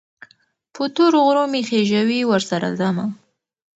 په 0.75 0.83
تورو 0.95 1.19
غرو 1.25 1.43
مې 1.51 1.61
خېژوي، 1.69 2.19
ورسره 2.25 2.67
ځمه 2.79 3.05